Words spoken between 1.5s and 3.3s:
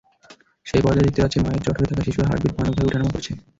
জঠরে থাকা শিশুর হার্টবিট ভয়ানকভাবে ওঠানামা